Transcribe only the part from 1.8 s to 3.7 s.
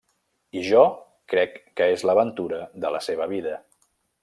que és l'aventura de la seva vida.